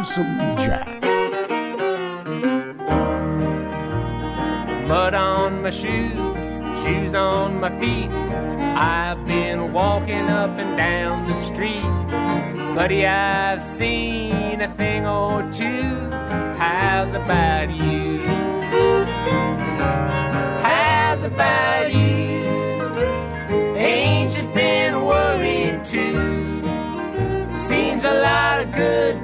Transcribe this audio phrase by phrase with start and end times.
[0.00, 0.88] Lonesome Jack.
[4.88, 6.14] Mud on my shoes,
[6.82, 8.08] shoes on my feet.
[8.74, 11.82] I've been walking up and down the street.
[12.74, 16.29] Buddy, I've seen a thing or two
[16.60, 18.18] how's about you?
[20.62, 22.44] How's about you?
[23.76, 26.62] Ain't you been worried too?
[27.56, 29.19] Seems a lot of good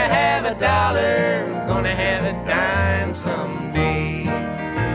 [0.00, 4.24] gonna have a dollar, gonna have a dime someday.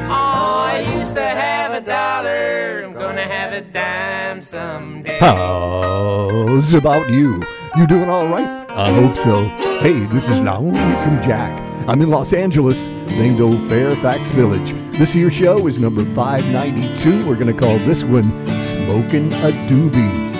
[0.08, 5.17] Oh, I used to have a dollar, I'm gonna have a dime someday.
[5.20, 7.39] How's about you?
[7.78, 8.66] You doing all right?
[8.72, 9.45] I hope so.
[9.80, 11.61] Hey, this is Lonesome Jack.
[11.88, 14.73] I'm in Los Angeles, named old Fairfax Village.
[14.98, 17.28] This year's show is number 592.
[17.28, 20.34] We're going to call this one Smoking a Doobie.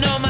[0.00, 0.27] know my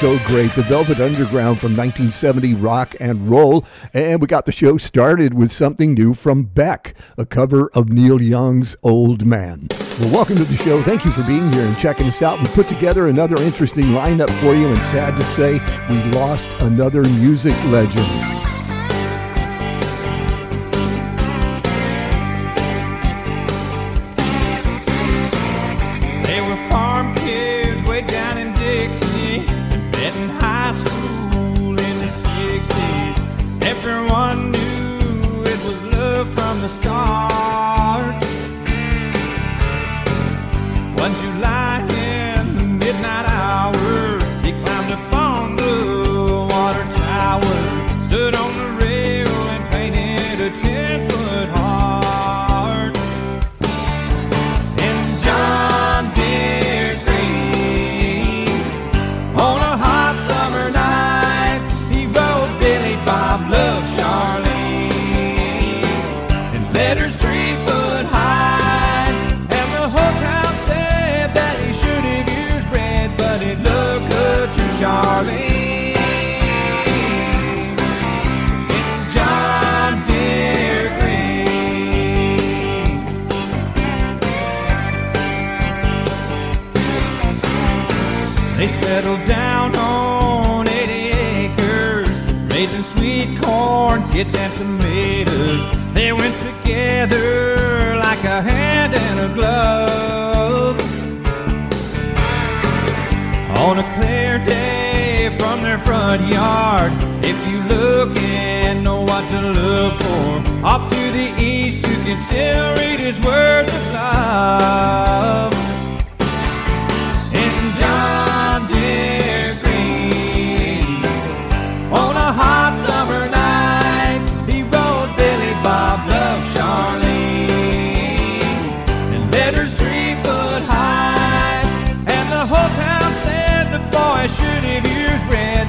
[0.00, 0.50] so great.
[0.52, 3.66] The Velvet Underground from 1970 rock and roll.
[3.92, 8.22] And we got the show started with something new from Beck, a cover of Neil
[8.22, 9.68] Young's Old Man.
[10.00, 10.80] Well, welcome to the show.
[10.80, 12.38] Thank you for being here and checking us out.
[12.38, 17.02] We put together another interesting lineup for you, and sad to say, we lost another
[17.02, 18.59] music legend.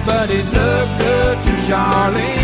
[0.05, 2.40] But it looked good to Charlene.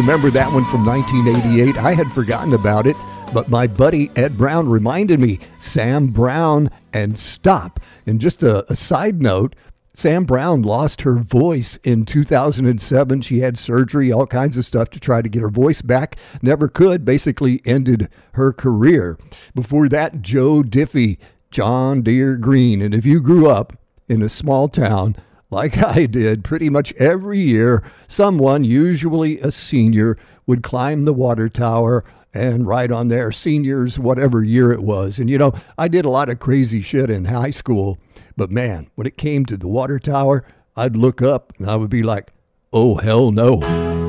[0.00, 1.76] Remember that one from 1988?
[1.76, 2.96] I had forgotten about it,
[3.34, 7.80] but my buddy Ed Brown reminded me Sam Brown and Stop.
[8.06, 9.54] And just a, a side note,
[9.92, 13.20] Sam Brown lost her voice in 2007.
[13.20, 16.16] She had surgery, all kinds of stuff to try to get her voice back.
[16.40, 19.18] Never could, basically ended her career.
[19.54, 21.18] Before that, Joe Diffie,
[21.50, 22.80] John Deere Green.
[22.80, 23.76] And if you grew up
[24.08, 25.14] in a small town,
[25.50, 31.48] like I did, pretty much every year, someone, usually a senior, would climb the water
[31.48, 35.18] tower and write on there, seniors, whatever year it was.
[35.18, 37.98] And you know, I did a lot of crazy shit in high school,
[38.36, 40.44] but man, when it came to the water tower,
[40.76, 42.32] I'd look up and I would be like,
[42.72, 43.99] oh, hell no.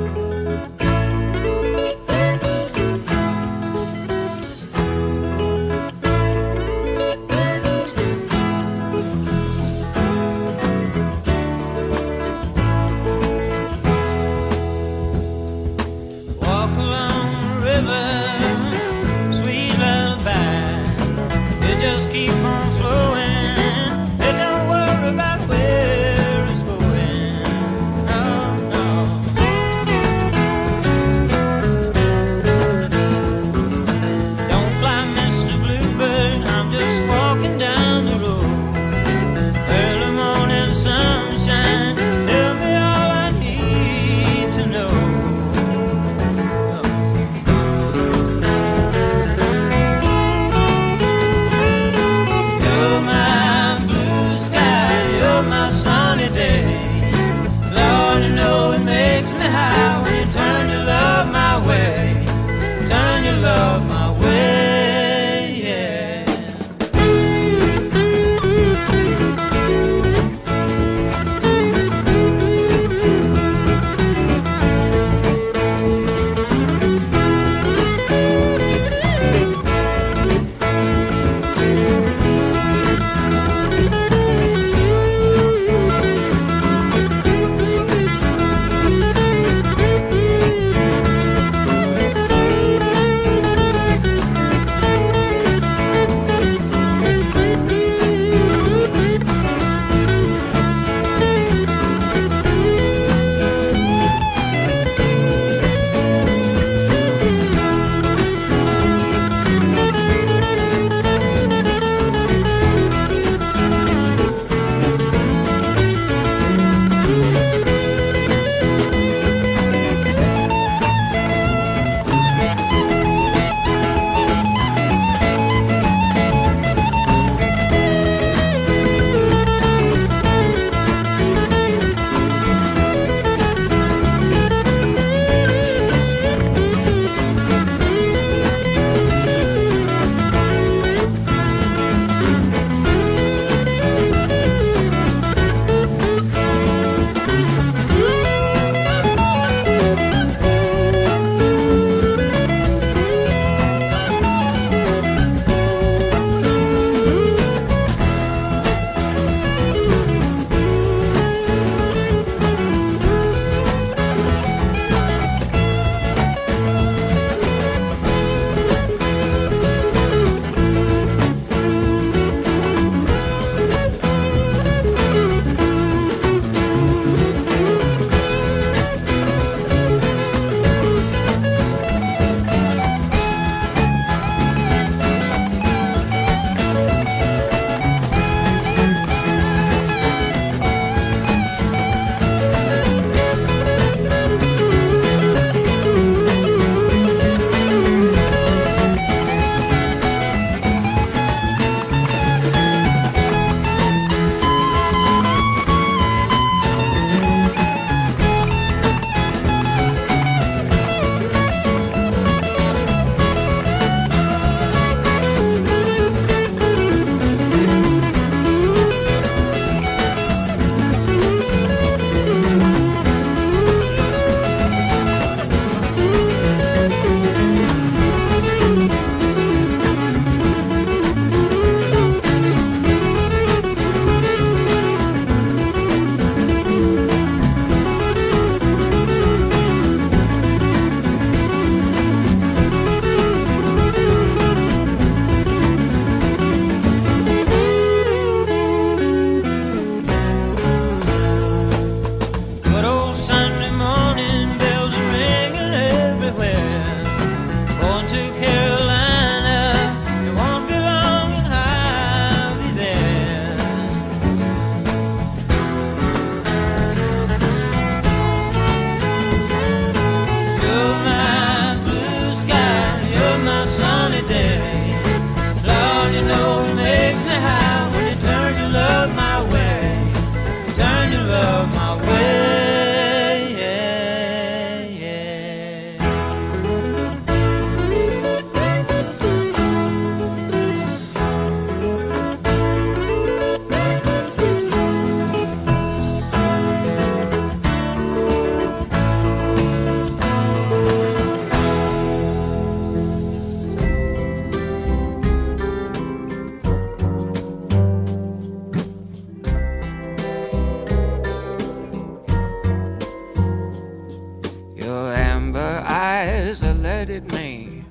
[315.01, 317.83] your amber eyes alerted me.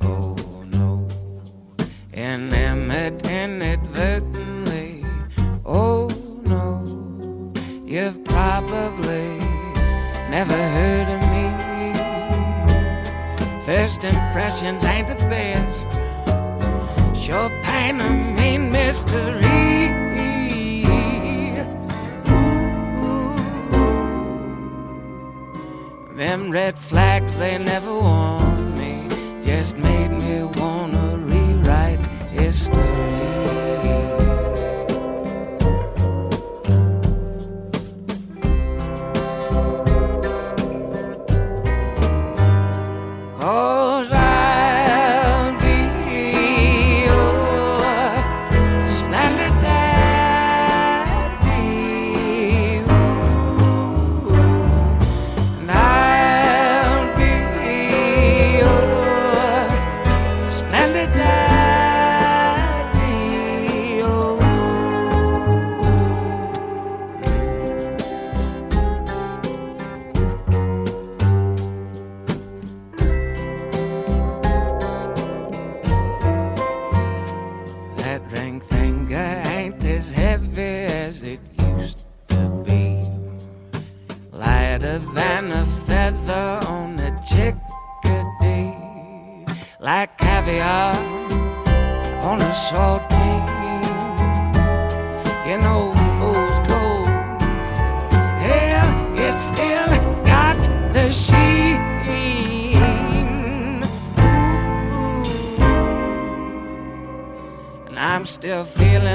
[0.00, 0.34] Oh
[0.70, 1.06] no,
[2.12, 2.52] and
[3.26, 5.04] inadvertently.
[5.66, 6.08] Oh
[6.52, 6.70] no,
[7.84, 9.38] you've probably
[10.36, 11.46] never heard of me.
[13.66, 15.86] First impressions ain't the best.
[17.14, 20.03] Sure, pain a mean mystery.
[26.24, 29.08] Them red flags they never warned me
[29.44, 33.23] just made me wanna rewrite history.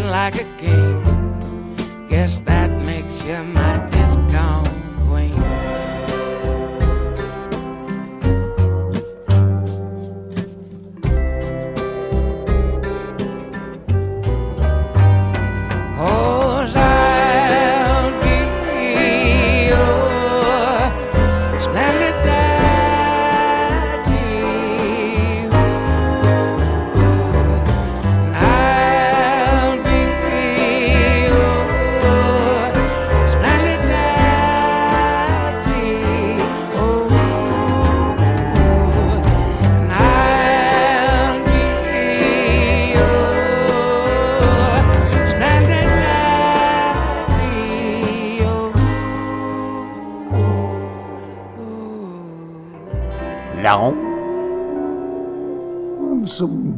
[0.05, 1.03] like a king.
[2.09, 4.68] Guess that makes you my discount.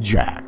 [0.02, 0.41] Jack.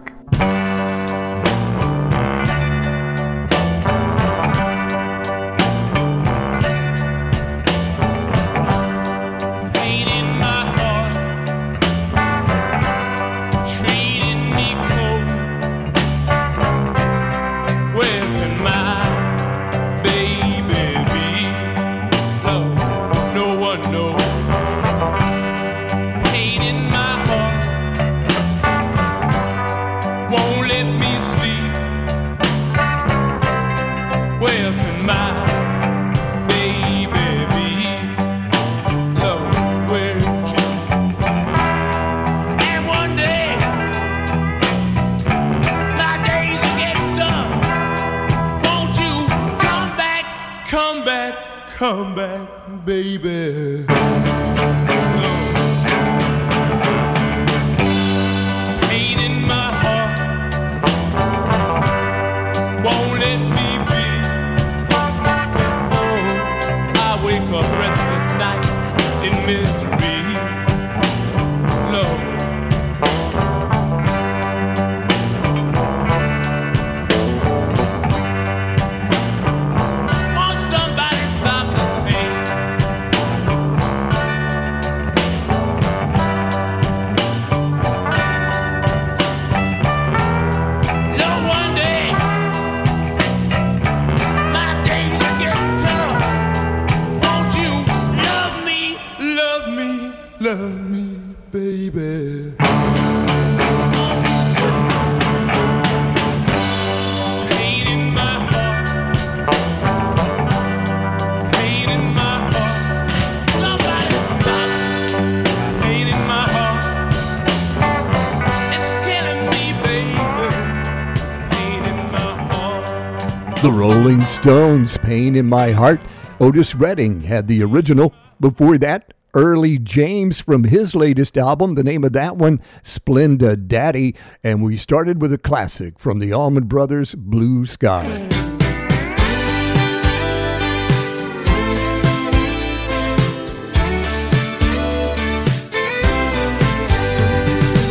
[124.45, 126.03] Stones, Pain in My Heart.
[126.39, 128.13] Otis Redding had the original.
[128.39, 131.77] Before that, Early James from his latest album.
[131.77, 134.15] The name of that one, Splenda Daddy.
[134.43, 138.05] And we started with a classic from the Allman Brothers, Blue Sky.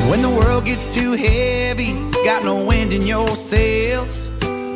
[0.08, 4.23] When the world gets too heavy, got no wind in your sails.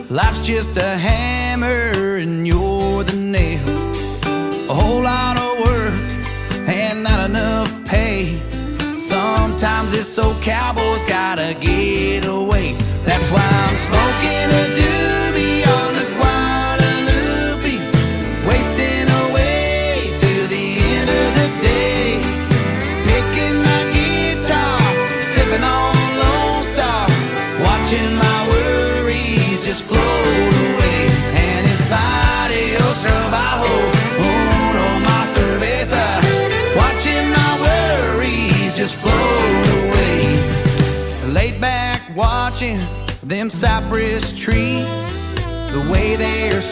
[0.09, 3.59] Life's just a hammer and you're the nail.
[4.69, 5.93] A whole lot of work
[6.69, 8.39] and not enough pay.
[8.99, 12.73] Sometimes it's so cowboy's gotta get away.
[13.03, 15.16] That's why I'm smoking a doobie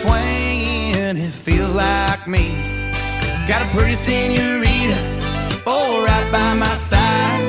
[0.02, 2.50] swaying, it feels like me.
[3.48, 4.98] Got a pretty senorita,
[5.66, 7.44] oh, right by my side.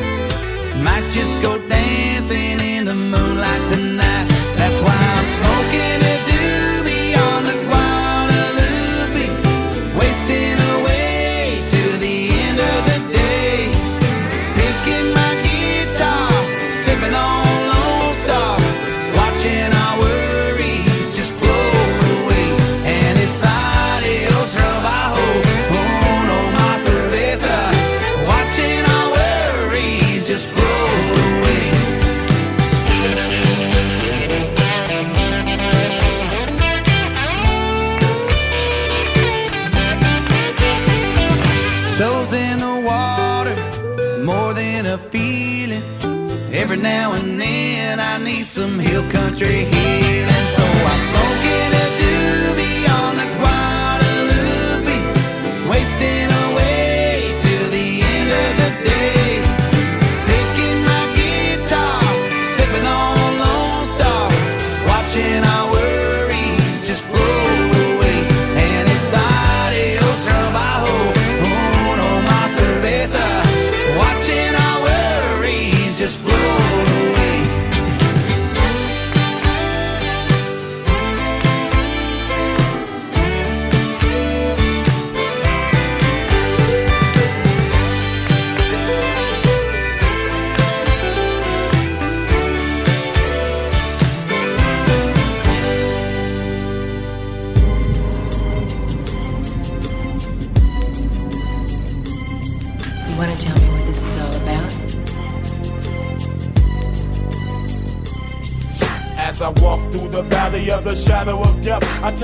[0.83, 1.86] Might just go dancing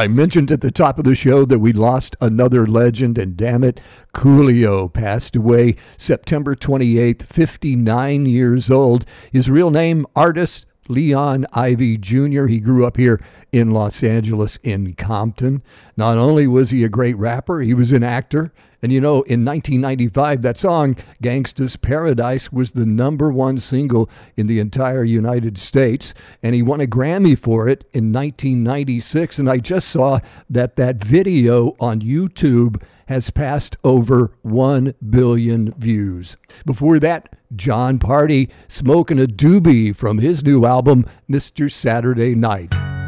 [0.00, 3.62] I mentioned at the top of the show that we lost another legend, and damn
[3.62, 3.82] it,
[4.14, 9.04] Coolio passed away September 28th, 59 years old.
[9.30, 12.46] His real name, Artis Leon Ivey Jr.
[12.46, 13.20] He grew up here
[13.52, 15.62] in Los Angeles in Compton.
[15.96, 18.52] Not only was he a great rapper, he was an actor.
[18.82, 24.46] And you know, in 1995, that song, Gangsta's Paradise, was the number one single in
[24.46, 26.14] the entire United States.
[26.42, 29.38] And he won a Grammy for it in 1996.
[29.38, 36.36] And I just saw that that video on YouTube has passed over 1 billion views.
[36.64, 41.68] Before that, Jon Pardi smoking a doobie from his new album, Mr.
[41.68, 42.99] Saturday Night.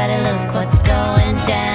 [0.00, 1.67] Everybody, look what's going down.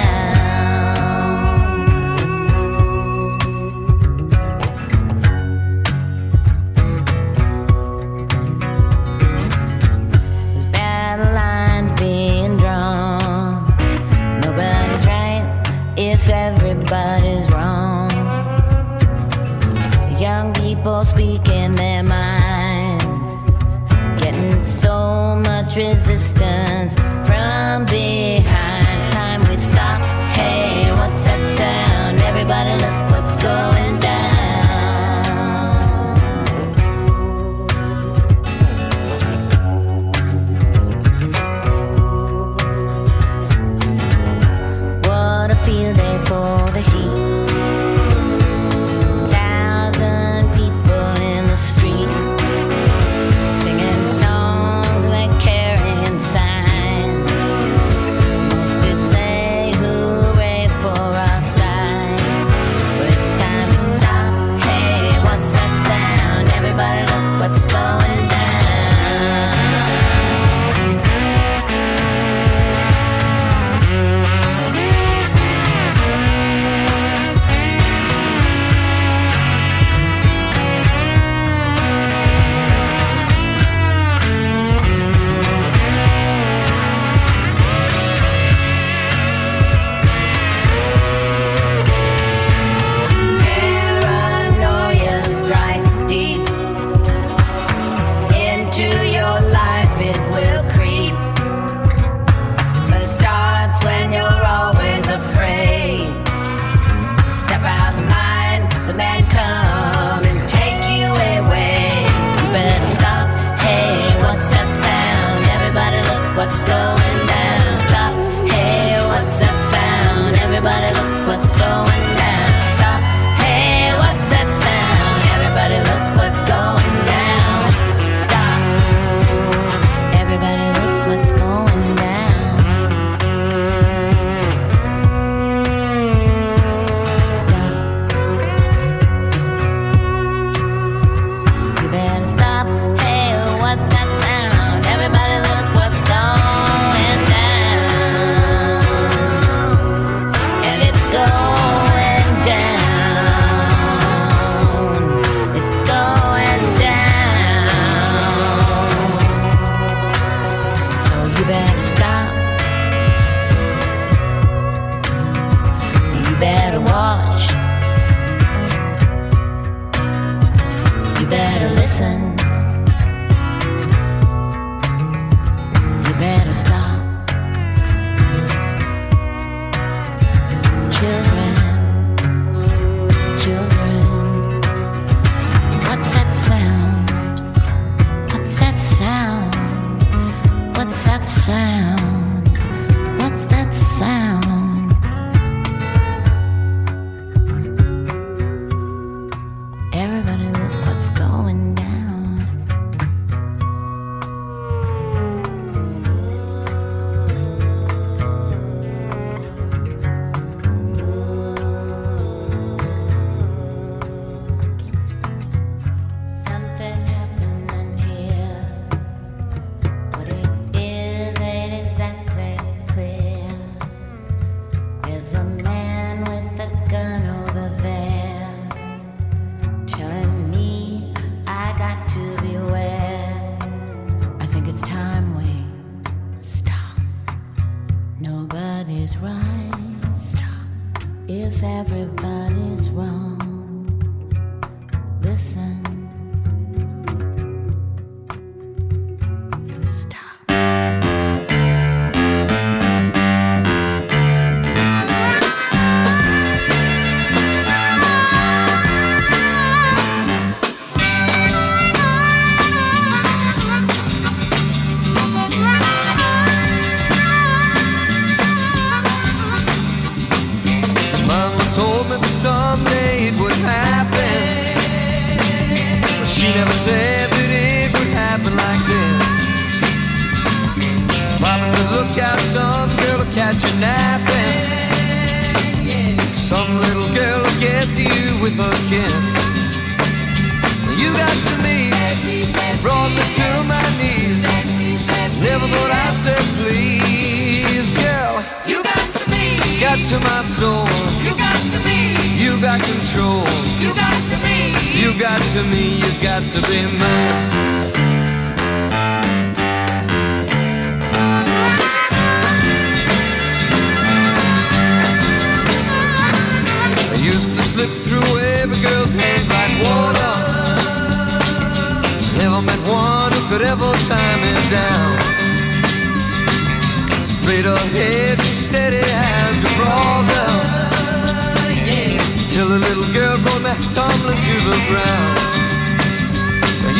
[334.44, 335.38] to the ground.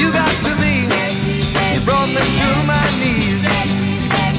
[0.00, 0.88] You got to me,
[1.74, 3.44] you brought me to my knees.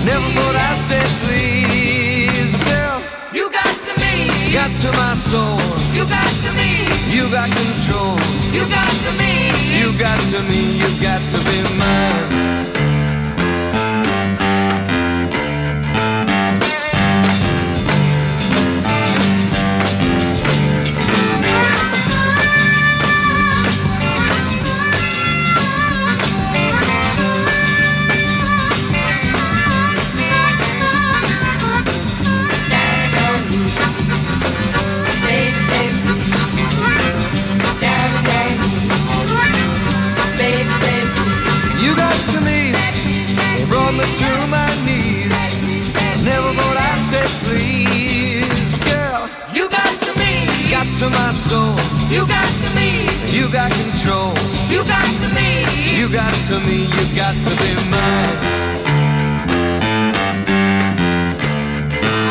[0.01, 2.97] Never thought I'd say please, girl.
[3.31, 4.13] You got to me,
[4.53, 5.61] got to my soul.
[5.93, 8.17] You got to me, you got control.
[8.49, 12.84] You got to me, you got to me, you got to be mine.
[52.15, 53.11] You got to me.
[53.27, 54.31] You got control.
[54.71, 55.67] You got to me.
[55.99, 56.87] You got to me.
[56.95, 58.39] You got to be mine.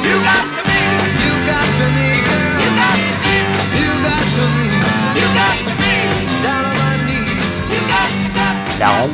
[0.08, 0.80] You got to me.
[1.20, 2.08] You got to me.
[2.64, 3.36] You got to me.
[3.76, 4.64] You got to me.
[5.20, 5.94] You got to me.
[6.40, 7.44] Down on my knees.
[7.68, 8.80] You got to.
[8.80, 9.08] Down.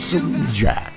[0.00, 0.89] Some jazz.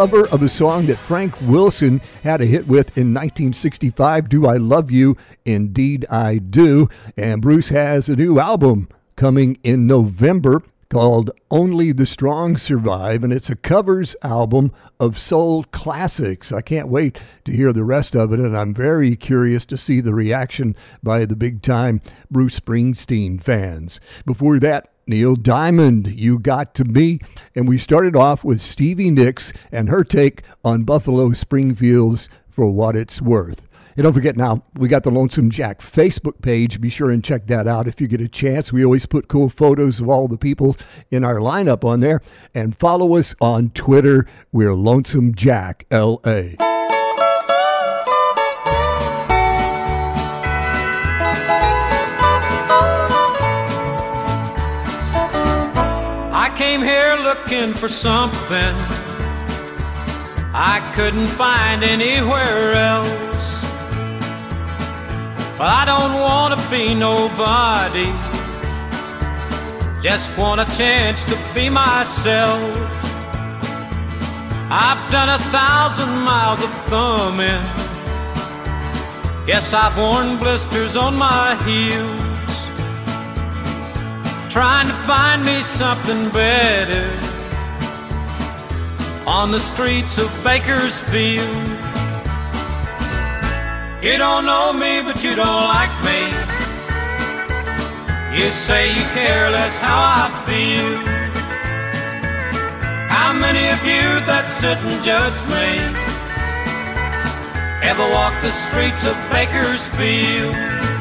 [0.00, 4.54] Cover of a song that Frank Wilson had a hit with in 1965, Do I
[4.54, 5.14] Love You?
[5.44, 6.88] Indeed I Do.
[7.18, 13.30] And Bruce has a new album coming in November called Only the Strong Survive, and
[13.30, 16.50] it's a covers album of soul classics.
[16.50, 20.00] I can't wait to hear the rest of it, and I'm very curious to see
[20.00, 24.00] the reaction by the big time Bruce Springsteen fans.
[24.24, 27.18] Before that, Neil Diamond, You Got to Me.
[27.56, 32.94] And we started off with Stevie Nicks and her take on Buffalo Springfield's For What
[32.94, 33.66] It's Worth.
[33.96, 36.80] And don't forget now, we got the Lonesome Jack Facebook page.
[36.80, 38.72] Be sure and check that out if you get a chance.
[38.72, 40.76] We always put cool photos of all the people
[41.10, 42.20] in our lineup on there.
[42.54, 44.26] And follow us on Twitter.
[44.52, 46.69] We're Lonesome Jack LA.
[56.70, 58.74] Came here looking for something
[60.54, 63.64] I couldn't find anywhere else.
[65.58, 68.10] But I don't want to be nobody,
[70.00, 72.62] just want a chance to be myself.
[74.70, 77.64] I've done a thousand miles of thumbing.
[79.44, 82.29] Yes, I've worn blisters on my heels
[84.50, 87.08] trying to find me something better
[89.24, 91.46] on the streets of Bakersfield.
[94.02, 96.20] You don't know me, but you don't like me.
[98.36, 100.96] You say you care less how I feel.
[103.08, 105.78] How many of you that sit and judge me
[107.88, 110.99] ever walk the streets of Bakersfield?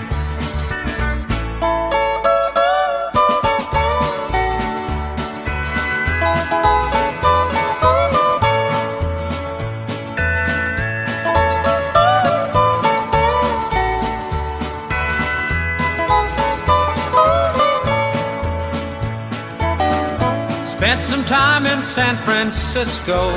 [21.00, 23.32] Spent some time in San Francisco.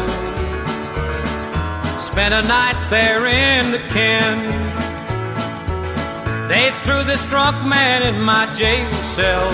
[2.01, 4.37] Spent a night there in the Ken.
[6.49, 9.49] They threw this drunk man in my jail cell.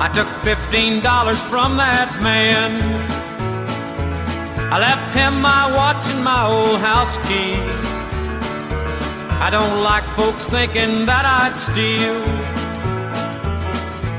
[0.00, 2.80] I took $15 from that man.
[4.72, 7.56] I left him my watch and my old house key.
[9.38, 12.57] I don't like folks thinking that I'd steal.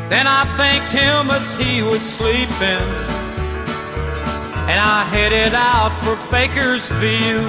[0.10, 2.88] Then I thanked him as he was sleeping.
[4.70, 7.46] And I headed out for Bakersfield.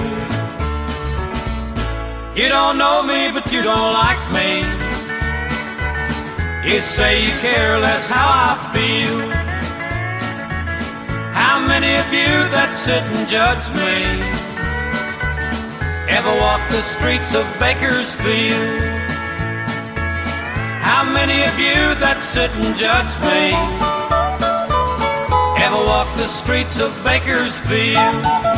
[2.36, 4.60] You don't know me, but you don't like me.
[6.68, 9.20] You say you care less how I feel.
[11.32, 14.20] How many of you that sit and judge me
[16.14, 18.89] ever walk the streets of Bakersfield?
[21.12, 23.52] Many of you that sit and judge me
[25.62, 28.49] ever walk the streets of Bakersfield?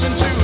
[0.00, 0.37] listen to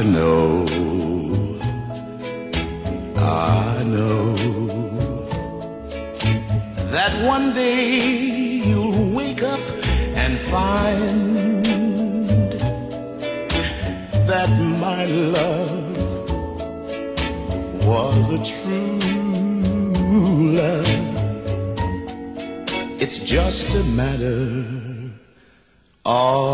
[0.00, 0.64] I, know.
[3.18, 4.34] I know
[6.94, 7.98] that one day
[8.64, 9.60] you'll wake up
[10.22, 11.66] and find
[14.26, 14.48] that
[14.80, 15.84] my love
[17.84, 18.98] was a true
[20.60, 20.88] love.
[23.02, 24.54] It's just a matter
[26.06, 26.49] of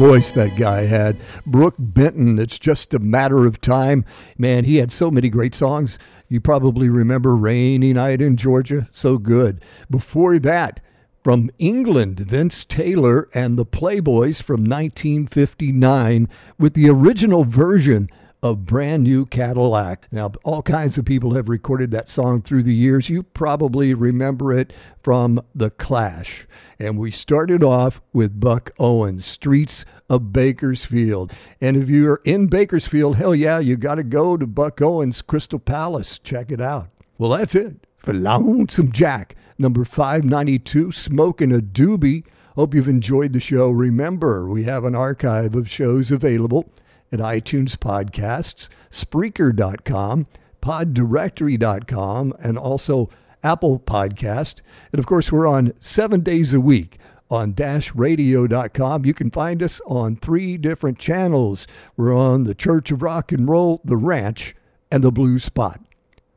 [0.00, 1.14] voice that guy had.
[1.44, 4.06] Brook Benton, it's just a matter of time.
[4.38, 5.98] Man, he had so many great songs.
[6.26, 8.88] You probably remember Rainy Night in Georgia.
[8.92, 9.62] So good.
[9.90, 10.80] Before that,
[11.22, 18.08] from England, Vince Taylor and the Playboys from 1959 with the original version
[18.42, 20.08] of Brand New Cadillac.
[20.10, 23.10] Now, all kinds of people have recorded that song through the years.
[23.10, 24.72] You probably remember it
[25.02, 26.46] from The Clash.
[26.78, 31.32] And we started off with Buck Owens, Streets of Bakersfield.
[31.60, 35.58] And if you're in Bakersfield, hell yeah, you got to go to Buck Owens Crystal
[35.58, 36.18] Palace.
[36.18, 36.88] Check it out.
[37.18, 42.24] Well, that's it for Lonesome Jack, number 592, Smoking a Doobie.
[42.56, 43.70] Hope you've enjoyed the show.
[43.70, 46.72] Remember, we have an archive of shows available
[47.12, 50.26] at iTunes Podcasts, Spreaker.com,
[50.62, 53.08] PodDirectory.com, and also
[53.42, 54.62] Apple Podcast.
[54.92, 56.98] And of course, we're on seven days a week
[57.30, 59.04] on dashradio.com.
[59.04, 61.66] You can find us on three different channels.
[61.96, 64.54] We're on the Church of Rock and Roll, the Ranch,
[64.90, 65.80] and the Blue Spot.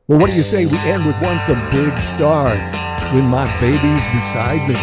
[0.06, 2.50] Well, what do you say we end with one from Big Star,
[3.12, 4.74] When My Baby's Beside Me?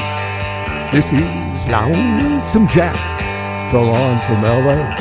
[0.92, 2.98] This is Lonesome Jack.
[3.72, 5.01] So long from LA.